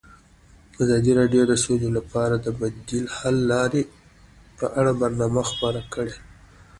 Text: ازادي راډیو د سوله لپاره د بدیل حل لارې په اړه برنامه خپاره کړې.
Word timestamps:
ازادي 0.81 1.11
راډیو 1.19 1.43
د 1.47 1.53
سوله 1.63 1.89
لپاره 1.97 2.35
د 2.45 2.47
بدیل 2.59 3.05
حل 3.17 3.35
لارې 3.51 3.81
په 4.57 4.65
اړه 4.79 4.91
برنامه 5.01 5.43
خپاره 5.51 5.81
کړې. 5.93 6.15